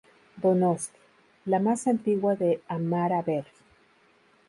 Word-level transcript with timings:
Donosti, 0.37 0.97
la 1.45 1.59
más 1.59 1.85
antigua 1.85 2.35
de 2.35 2.63
Amara 2.67 3.21
Berri. 3.21 3.51